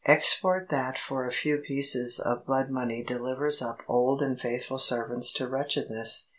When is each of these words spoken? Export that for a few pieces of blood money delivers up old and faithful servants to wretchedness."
Export 0.07 0.69
that 0.69 0.97
for 0.97 1.27
a 1.27 1.31
few 1.31 1.59
pieces 1.59 2.19
of 2.19 2.43
blood 2.47 2.71
money 2.71 3.03
delivers 3.03 3.61
up 3.61 3.83
old 3.87 4.19
and 4.19 4.41
faithful 4.41 4.79
servants 4.79 5.31
to 5.33 5.47
wretchedness." 5.47 6.27